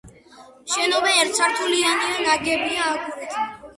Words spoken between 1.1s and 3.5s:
ერთსართულიანია ნაგებია აგურით.